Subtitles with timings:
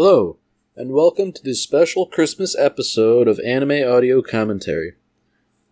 [0.00, 0.38] Hello,
[0.76, 4.92] and welcome to this special Christmas episode of Anime Audio Commentary.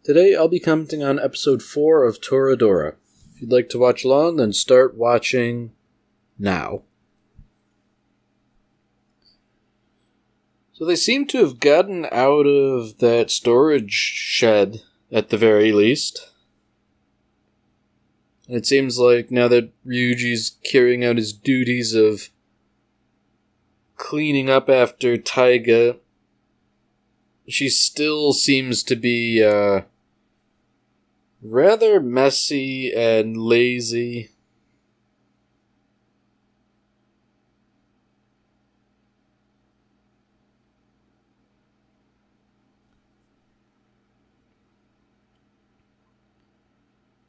[0.02, 2.96] Today I'll be commenting on episode 4 of Toradora.
[3.32, 5.70] If you'd like to watch along, then start watching
[6.40, 6.82] now.
[10.72, 14.82] So they seem to have gotten out of that storage shed
[15.12, 16.32] at the very least.
[18.48, 22.30] It seems like now that Ryuji's carrying out his duties of
[23.96, 25.96] cleaning up after Taiga,
[27.48, 29.82] she still seems to be uh,
[31.42, 34.30] rather messy and lazy.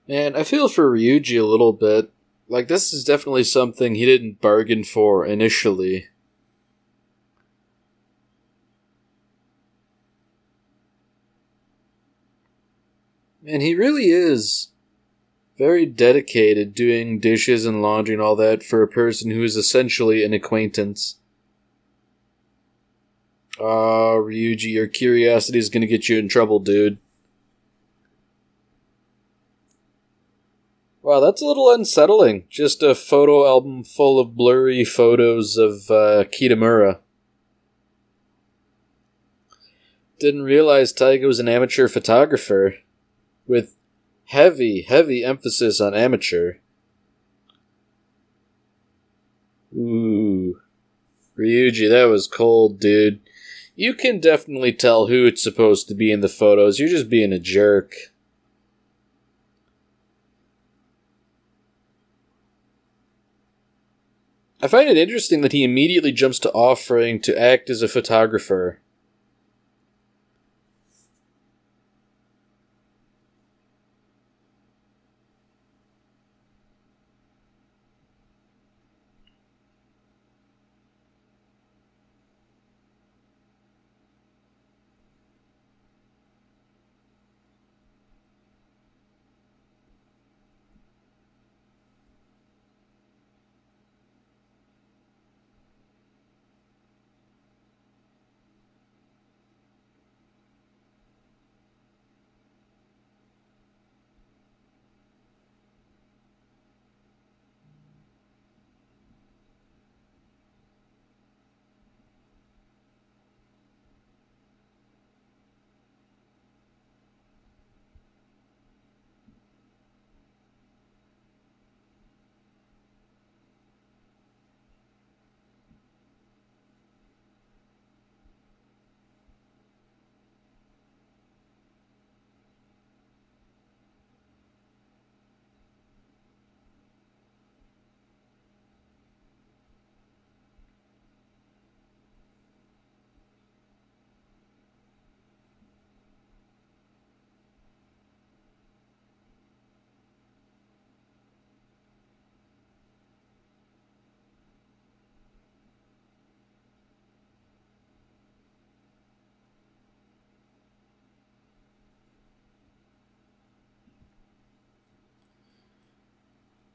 [0.09, 2.11] And I feel for Ryuji a little bit.
[2.47, 6.07] Like, this is definitely something he didn't bargain for initially.
[13.47, 14.67] And he really is
[15.57, 20.23] very dedicated doing dishes and laundry and all that for a person who is essentially
[20.25, 21.15] an acquaintance.
[23.57, 26.97] Ah, uh, Ryuji, your curiosity is gonna get you in trouble, dude.
[31.01, 32.43] Wow, that's a little unsettling.
[32.49, 36.99] Just a photo album full of blurry photos of uh, Kitamura.
[40.19, 42.75] Didn't realize Taiga was an amateur photographer
[43.47, 43.75] with
[44.25, 46.55] heavy, heavy emphasis on amateur.
[49.73, 50.59] Ooh.
[51.37, 53.19] Ryuji, that was cold, dude.
[53.75, 56.79] You can definitely tell who it's supposed to be in the photos.
[56.79, 57.93] You're just being a jerk.
[64.59, 68.79] I find it interesting that he immediately jumps to offering to act as a photographer.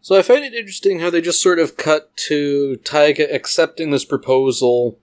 [0.05, 4.05] So I find it interesting how they just sort of cut to Taiga accepting this
[4.05, 4.99] proposal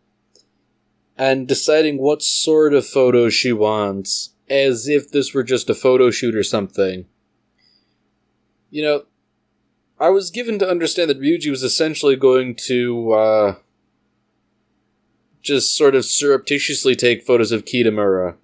[1.18, 6.12] and deciding what sort of photos she wants, as if this were just a photo
[6.12, 7.06] shoot or something.
[8.70, 9.06] You know,
[9.98, 13.56] I was given to understand that Ryuji was essentially going to, uh,
[15.42, 18.36] just sort of surreptitiously take photos of Kitamura.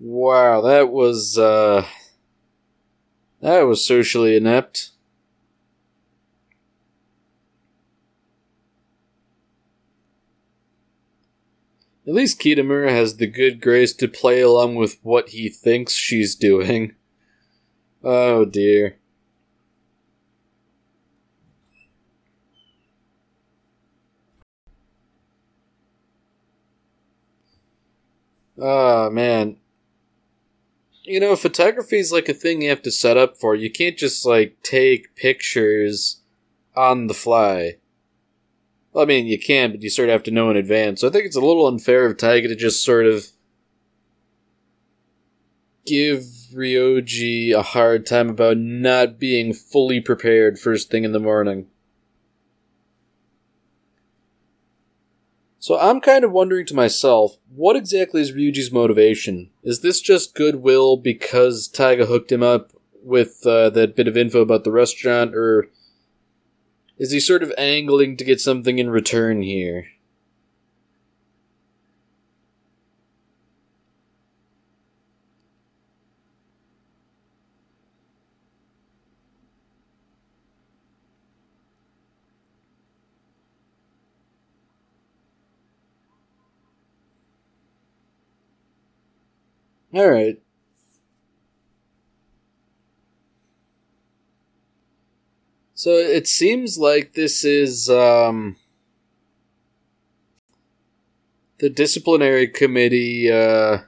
[0.00, 1.86] Wow, that was, uh,
[3.40, 4.90] that was socially inept.
[12.06, 16.34] At least Kitamura has the good grace to play along with what he thinks she's
[16.34, 16.94] doing.
[18.04, 18.98] Oh dear.
[28.56, 29.56] Oh man
[31.06, 33.54] you know, photography is like a thing you have to set up for.
[33.54, 36.20] You can't just like take pictures
[36.74, 37.76] on the fly.
[38.92, 41.00] Well, I mean, you can, but you sort of have to know in advance.
[41.00, 43.26] So I think it's a little unfair of Taiga to just sort of
[45.84, 46.22] give
[46.52, 51.66] Ryuji a hard time about not being fully prepared first thing in the morning.
[55.58, 59.50] So I'm kind of wondering to myself, what exactly is Ryuji's motivation?
[59.64, 62.72] Is this just goodwill because Taiga hooked him up
[63.02, 65.70] with uh, that bit of info about the restaurant, or
[66.98, 69.86] is he sort of angling to get something in return here?
[89.96, 90.38] All right.
[95.74, 98.56] So it seems like this is um,
[101.58, 103.78] the disciplinary committee uh,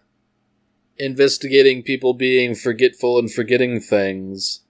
[0.99, 4.61] investigating people being forgetful and forgetting things.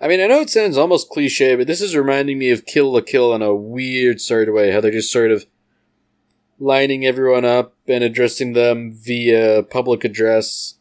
[0.00, 2.92] I mean, I know it sounds almost cliche, but this is reminding me of Kill
[2.92, 4.70] la Kill in a weird sort of way.
[4.70, 5.46] How they're just sort of
[6.58, 10.74] lining everyone up and addressing them via public address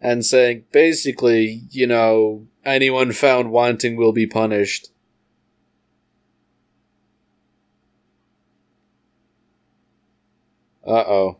[0.00, 4.90] and saying, basically, you know, anyone found wanting will be punished.
[10.86, 11.38] Uh oh.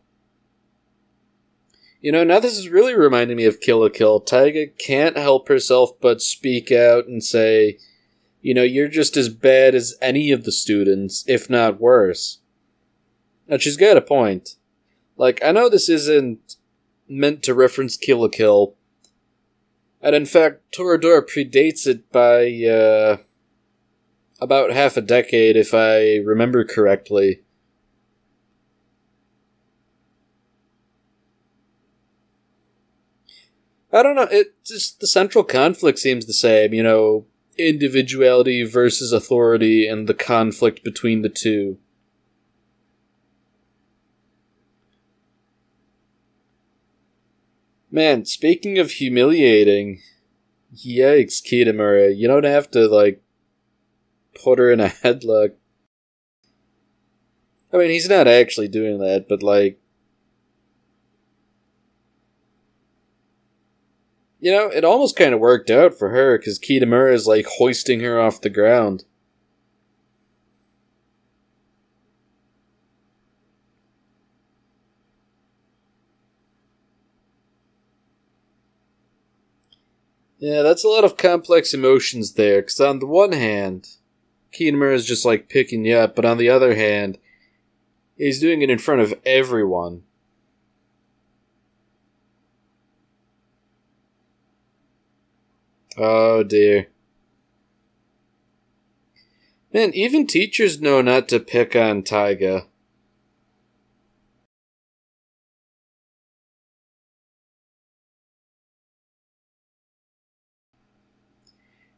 [2.05, 4.19] You know, now this is really reminding me of Kill la Kill.
[4.19, 7.79] Taiga can't help herself but speak out and say,
[8.43, 12.41] you know, you're just as bad as any of the students, if not worse.
[13.47, 14.57] And she's got a point.
[15.17, 16.57] Like, I know this isn't
[17.09, 18.75] meant to reference Kill la Kill,
[19.99, 23.17] and in fact, Toradora predates it by, uh,
[24.39, 27.44] about half a decade, if I remember correctly.
[33.95, 34.27] I don't know.
[34.29, 36.73] It just the central conflict seems the same.
[36.73, 37.25] You know,
[37.57, 41.77] individuality versus authority, and the conflict between the two.
[47.89, 50.01] Man, speaking of humiliating,
[50.75, 53.23] yikes, Kitamura, you don't have to like
[54.43, 55.53] put her in a headlock.
[57.71, 59.79] I mean, he's not actually doing that, but like
[64.45, 68.01] You know, it almost kind of worked out for her because Kitamura is like hoisting
[68.01, 69.03] her off the ground.
[80.37, 83.89] Yeah, that's a lot of complex emotions there, because on the one hand,
[84.53, 87.17] Kitamura is just like picking you up, but on the other hand,
[88.15, 90.04] he's doing it in front of everyone.
[95.97, 96.87] Oh dear.
[99.73, 102.67] Man, even teachers know not to pick on Taiga.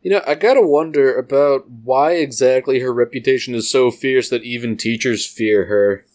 [0.01, 4.77] You know, I gotta wonder about why exactly her reputation is so fierce that even
[4.77, 6.05] teachers fear her.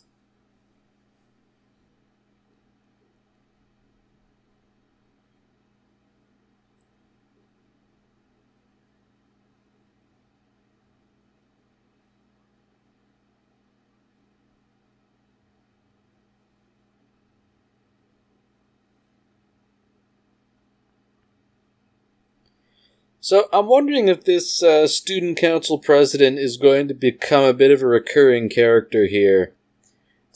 [23.24, 27.70] So I'm wondering if this uh, student council president is going to become a bit
[27.70, 29.54] of a recurring character here.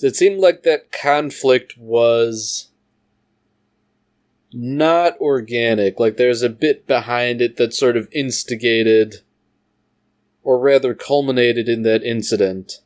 [0.00, 2.68] It seemed like that conflict was
[4.52, 5.98] not organic.
[5.98, 9.16] Like there's a bit behind it that sort of instigated,
[10.44, 12.82] or rather culminated in that incident.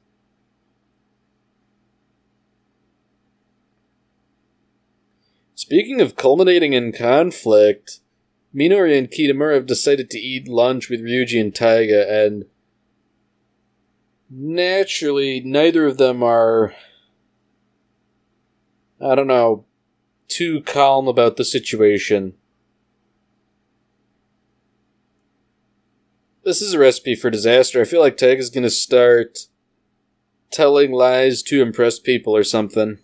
[5.55, 8.01] Speaking of culminating in conflict,
[8.55, 12.47] Minori and Kitamura have decided to eat lunch with Ryuji and Taiga, and
[14.29, 16.75] naturally, neither of them are,
[19.01, 19.67] I don't know,
[20.27, 22.35] too calm about the situation.
[26.43, 27.81] This is a recipe for disaster.
[27.81, 29.41] I feel like Taiga's gonna start
[30.51, 32.99] telling lies to impress people or something.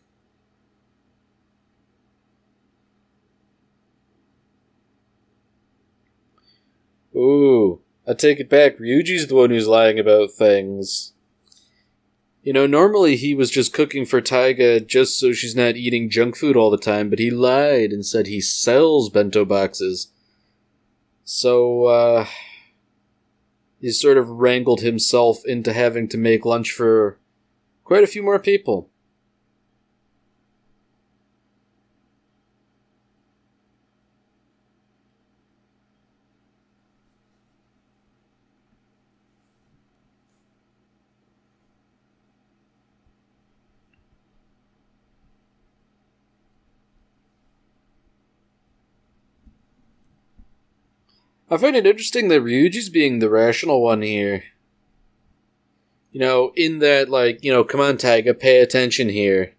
[7.16, 8.78] Ooh, I take it back.
[8.78, 11.14] Ryuji's the one who's lying about things.
[12.42, 16.36] You know, normally he was just cooking for Taiga just so she's not eating junk
[16.36, 20.12] food all the time, but he lied and said he sells bento boxes.
[21.24, 22.26] So, uh,
[23.80, 27.18] he sort of wrangled himself into having to make lunch for
[27.82, 28.90] quite a few more people.
[51.48, 54.44] I find it interesting that Ryuji's being the rational one here.
[56.10, 59.52] You know, in that, like, you know, come on, Taiga, pay attention here.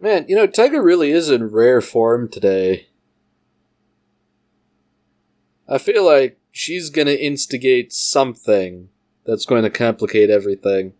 [0.00, 2.88] Man, you know, Taiga really is in rare form today.
[5.66, 8.88] I feel like she's going to instigate something
[9.26, 10.92] that's going to complicate everything.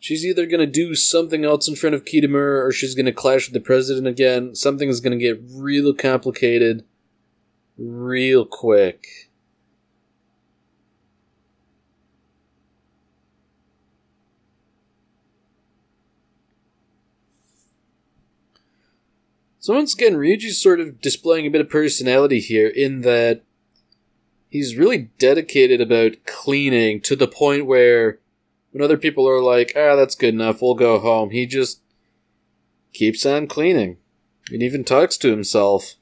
[0.00, 3.12] She's either going to do something else in front of Kitamura or she's going to
[3.12, 4.54] clash with the president again.
[4.54, 6.84] Something is going to get real complicated
[7.76, 9.30] real quick.
[19.64, 23.44] So once again, Ryuji's sort of displaying a bit of personality here in that
[24.50, 28.18] he's really dedicated about cleaning to the point where
[28.72, 31.80] when other people are like, ah, that's good enough, we'll go home, he just
[32.92, 33.96] keeps on cleaning
[34.50, 35.94] and even talks to himself.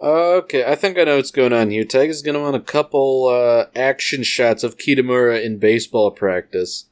[0.00, 1.84] Okay, I think I know what's going on here.
[1.84, 6.86] Taiga is going to want a couple uh, action shots of Kitamura in baseball practice.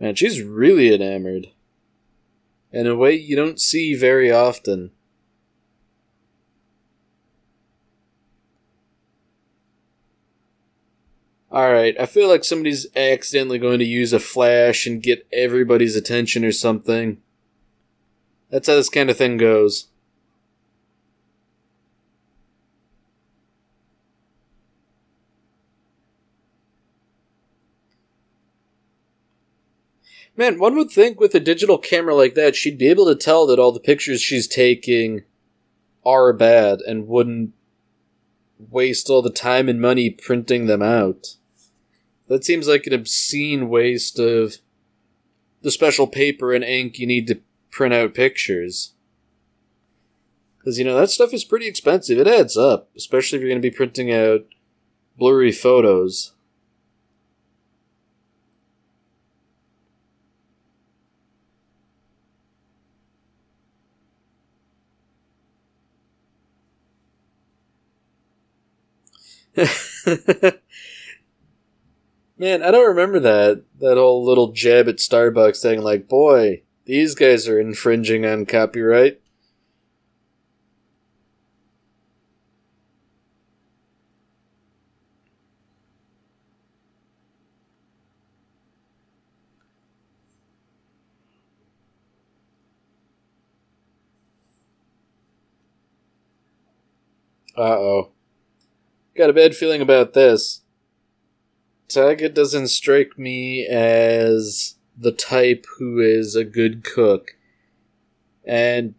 [0.00, 1.48] Man, she's really enamored.
[2.72, 4.90] In a way you don't see very often.
[11.52, 16.44] Alright, I feel like somebody's accidentally going to use a flash and get everybody's attention
[16.44, 17.18] or something.
[18.56, 19.88] That's how this kind of thing goes.
[30.38, 33.46] Man, one would think with a digital camera like that, she'd be able to tell
[33.46, 35.24] that all the pictures she's taking
[36.06, 37.52] are bad and wouldn't
[38.58, 41.36] waste all the time and money printing them out.
[42.28, 44.56] That seems like an obscene waste of
[45.60, 47.40] the special paper and ink you need to
[47.76, 48.94] print out pictures.
[50.58, 52.18] Because, you know, that stuff is pretty expensive.
[52.18, 54.46] It adds up, especially if you're going to be printing out
[55.18, 56.32] blurry photos.
[72.38, 73.64] Man, I don't remember that.
[73.80, 79.20] That whole little jab at Starbucks saying, like, boy, these guys are infringing on copyright.
[97.56, 98.12] Uh oh.
[99.16, 100.60] Got a bad feeling about this.
[101.88, 107.36] Taiga doesn't strike me as the type who is a good cook.
[108.44, 108.94] And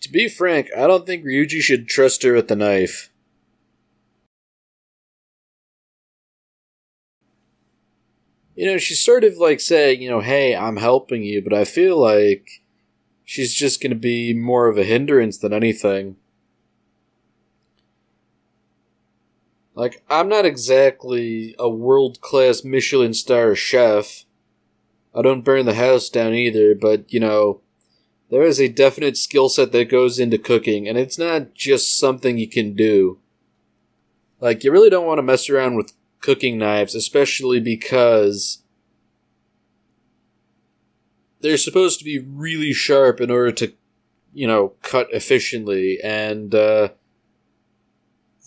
[0.00, 3.10] to be frank, I don't think Ryuji should trust her with the knife.
[8.54, 11.64] You know, she's sort of like saying, you know, hey, I'm helping you, but I
[11.64, 12.62] feel like
[13.24, 16.16] she's just going to be more of a hindrance than anything.
[19.74, 24.25] Like, I'm not exactly a world class Michelin star chef.
[25.16, 27.62] I don't burn the house down either, but you know,
[28.30, 32.36] there is a definite skill set that goes into cooking, and it's not just something
[32.36, 33.18] you can do.
[34.40, 38.62] Like, you really don't want to mess around with cooking knives, especially because
[41.40, 43.72] they're supposed to be really sharp in order to,
[44.34, 46.88] you know, cut efficiently, and uh,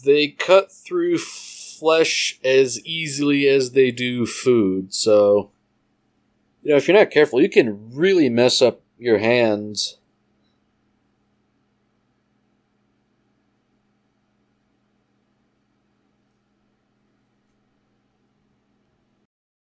[0.04, 4.94] they cut through flesh as easily as they do food.
[4.94, 5.52] So,
[6.62, 9.98] you know, if you're not careful, you can really mess up your hands.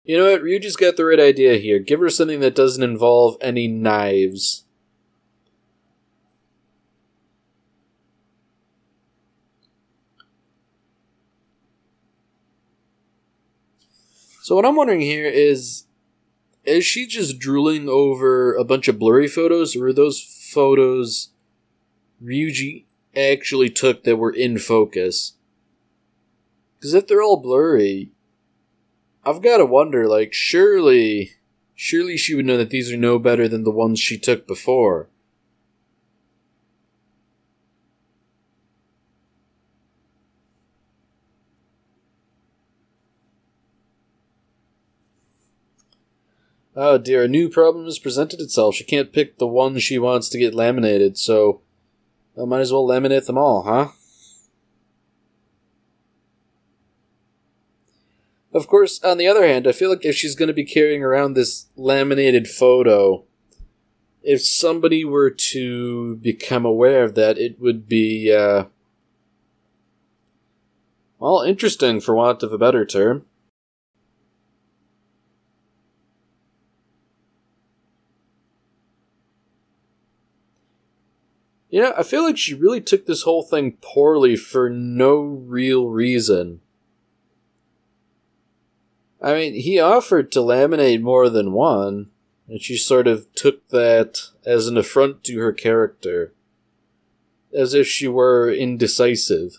[0.03, 0.41] You know what?
[0.41, 1.79] Ryuji's got the right idea here.
[1.79, 4.65] Give her something that doesn't involve any knives.
[14.41, 15.85] So what I'm wondering here is
[16.65, 21.29] is she just drooling over a bunch of blurry photos or are those photos
[22.23, 25.33] Ryuji actually took that were in focus?
[26.81, 28.11] Cuz if they're all blurry,
[29.25, 31.31] I've got to wonder like surely
[31.75, 35.09] surely she would know that these are no better than the ones she took before.
[46.75, 48.75] Oh dear, a new problem has presented itself.
[48.75, 51.61] She can't pick the one she wants to get laminated, so
[52.39, 53.89] I might as well laminate them all, huh?
[58.53, 61.03] Of course, on the other hand, I feel like if she's going to be carrying
[61.03, 63.23] around this laminated photo,
[64.21, 68.65] if somebody were to become aware of that, it would be, uh,
[71.19, 73.25] well, interesting for want of a better term.
[81.73, 85.87] You know, I feel like she really took this whole thing poorly for no real
[85.87, 86.61] reason.
[89.19, 92.11] I mean, he offered to laminate more than one,
[92.47, 96.31] and she sort of took that as an affront to her character.
[97.51, 99.57] As if she were indecisive.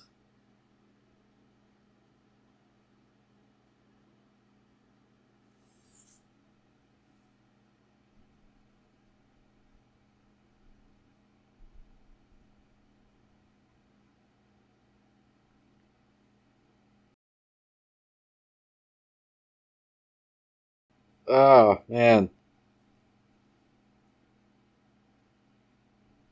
[21.29, 22.31] Oh, man.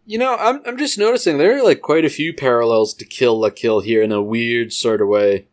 [0.04, 3.40] You know, I'm I'm just noticing there are like quite a few parallels to Kill
[3.40, 5.46] la Kill here in a weird sort of way.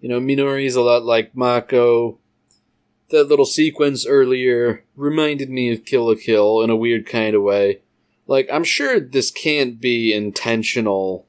[0.00, 2.18] You know, Minori's a lot like Mako.
[3.10, 7.42] That little sequence earlier reminded me of Kill la Kill in a weird kind of
[7.42, 7.82] way.
[8.26, 11.26] Like, I'm sure this can't be intentional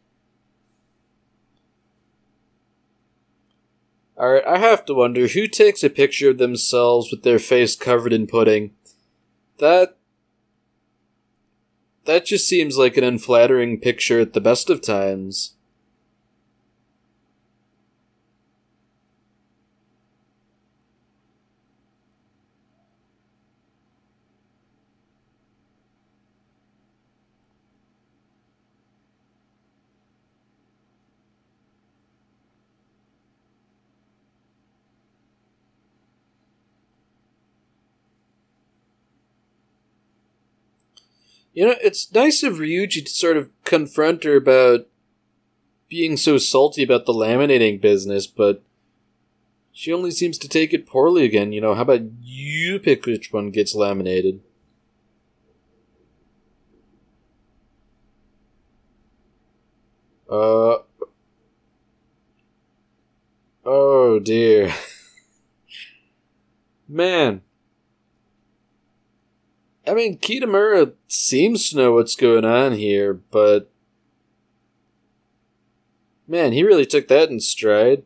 [4.23, 8.13] Alright, I have to wonder who takes a picture of themselves with their face covered
[8.13, 8.71] in pudding?
[9.57, 9.97] That.
[12.05, 15.57] That just seems like an unflattering picture at the best of times.
[41.53, 44.87] You know, it's nice of Ryuji to sort of confront her about
[45.87, 48.63] being so salty about the laminating business, but
[49.71, 51.51] she only seems to take it poorly again.
[51.51, 54.41] You know, how about you pick which one gets laminated?
[60.27, 60.77] Uh.
[63.63, 64.73] Oh dear.
[66.87, 67.41] Man,
[69.85, 73.69] I mean, Kitamura seems to know what's going on here, but
[76.27, 78.03] man, he really took that in stride.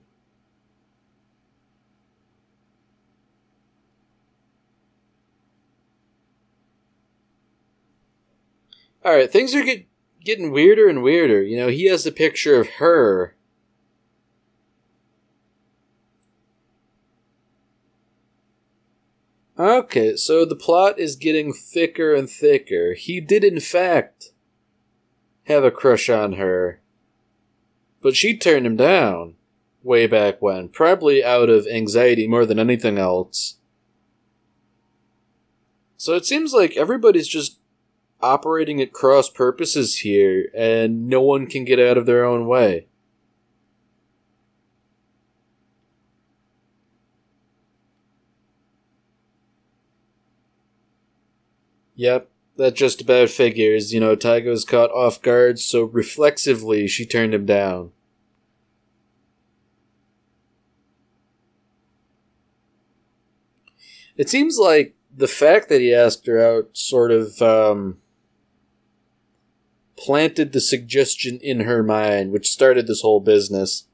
[9.05, 9.87] All right, things are get,
[10.21, 11.41] getting weirder and weirder.
[11.41, 13.37] You know, he has a picture of her
[19.59, 22.93] Okay, so the plot is getting thicker and thicker.
[22.93, 24.31] He did, in fact,
[25.45, 26.79] have a crush on her.
[28.01, 29.33] But she turned him down
[29.81, 33.57] way back when, probably out of anxiety more than anything else.
[35.97, 37.57] So it seems like everybody's just
[38.21, 42.87] operating at cross purposes here, and no one can get out of their own way.
[51.97, 53.91] Yep, that just about figures.
[53.91, 57.91] You know, Taiga was caught off guard, so reflexively she turned him down.
[64.15, 67.97] It seems like the fact that he asked her out sort of um,
[69.97, 73.88] planted the suggestion in her mind, which started this whole business.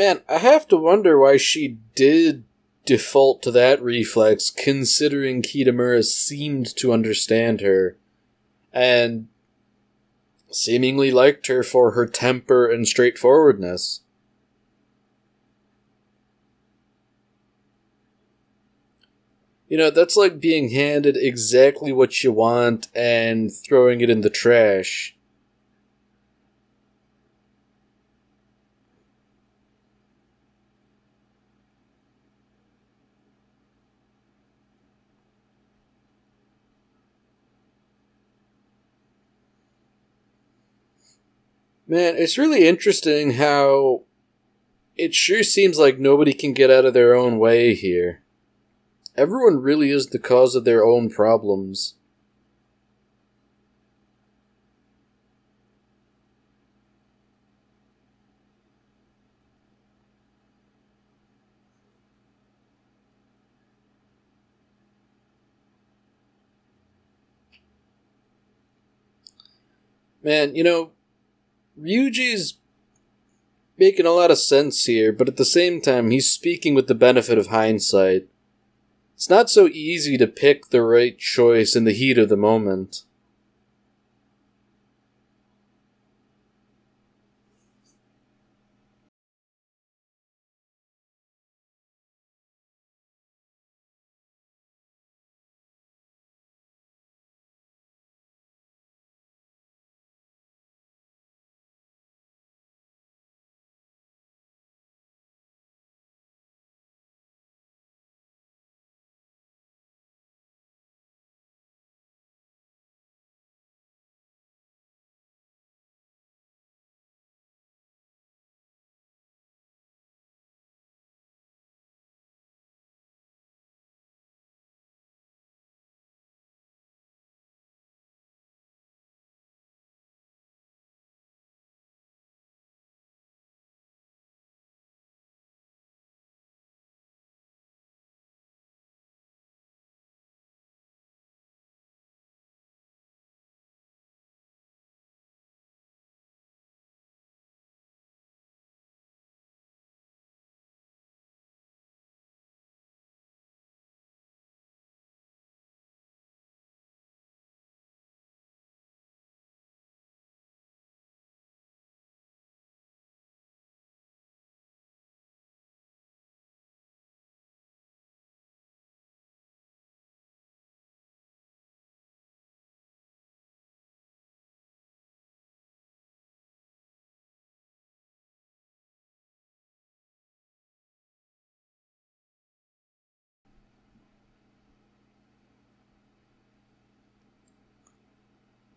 [0.00, 2.44] Man, I have to wonder why she did
[2.86, 7.98] default to that reflex, considering Kitamura seemed to understand her
[8.72, 9.28] and
[10.50, 14.00] seemingly liked her for her temper and straightforwardness.
[19.68, 24.30] You know, that's like being handed exactly what you want and throwing it in the
[24.30, 25.14] trash.
[41.90, 44.02] Man, it's really interesting how
[44.96, 48.22] it sure seems like nobody can get out of their own way here.
[49.16, 51.94] Everyone really is the cause of their own problems.
[70.22, 70.92] Man, you know,
[71.80, 72.58] Ryuji's
[73.78, 76.94] making a lot of sense here, but at the same time, he's speaking with the
[76.94, 78.28] benefit of hindsight.
[79.14, 83.04] It's not so easy to pick the right choice in the heat of the moment.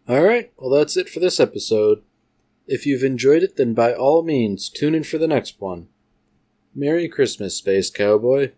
[0.10, 2.02] Alright, well, that's it for this episode.
[2.68, 5.88] If you've enjoyed it, then by all means, tune in for the next one.
[6.76, 8.52] Merry Christmas, Space Cowboy.